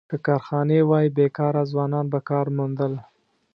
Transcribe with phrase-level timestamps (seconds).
[0.09, 2.93] که کارخانې وای، بېکاره ځوانان به کار موندل.